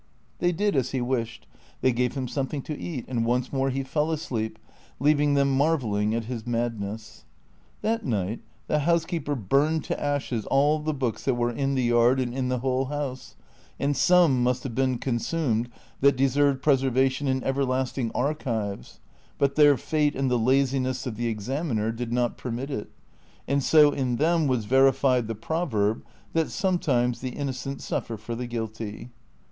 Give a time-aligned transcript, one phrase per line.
[0.39, 1.45] They did as he wished;
[1.81, 4.57] they gave him something to eat, and once more he fell asleep,
[4.99, 7.23] leaving them marvelling at his madness.
[7.83, 12.19] That night the housekeeper burned to ashes all the books that were in the yard
[12.19, 13.35] and in the whole house;
[13.79, 15.69] and some must have been consumed
[15.99, 18.99] that deserved preservation in everlasting archives,
[19.37, 22.89] but their fate and the laziness of the examiner did not permit it,
[23.47, 28.47] and so in them was verified the proverb that sometimes the innocent suffer for the
[28.47, 29.11] guilty.'